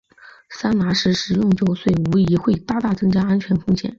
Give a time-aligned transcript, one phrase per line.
[0.49, 3.87] 桑拿时食用酒水无疑会大大增加安全风险。